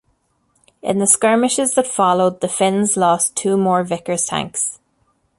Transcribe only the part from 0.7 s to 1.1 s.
In the